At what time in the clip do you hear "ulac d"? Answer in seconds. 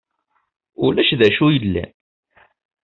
0.85-1.21